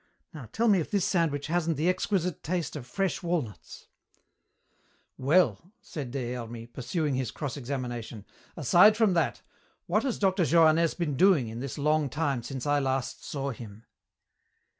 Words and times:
Now 0.33 0.49
tell 0.51 0.67
me 0.67 0.79
if 0.79 0.89
this 0.89 1.05
sandwich 1.05 1.45
hasn't 1.45 1.77
the 1.77 1.87
exquisite 1.87 2.41
taste 2.41 2.75
of 2.75 2.87
fresh 2.87 3.21
walnuts." 3.21 3.85
"Well," 5.15 5.71
said 5.79 6.09
Des 6.09 6.33
Hermies, 6.33 6.69
pursuing 6.73 7.13
his 7.13 7.29
cross 7.29 7.55
examination, 7.55 8.25
"aside 8.57 8.97
from 8.97 9.13
that, 9.13 9.43
what 9.85 10.01
has 10.01 10.17
Dr. 10.17 10.41
Johannès 10.41 10.97
been 10.97 11.15
doing 11.17 11.49
in 11.49 11.59
this 11.59 11.77
long 11.77 12.09
time 12.09 12.41
since 12.41 12.65
I 12.65 12.79
last 12.79 13.23
saw 13.23 13.51
him?" 13.51 13.85